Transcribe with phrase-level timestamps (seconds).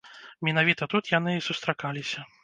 [0.47, 2.25] Менавіта тут яны і сустракаліся.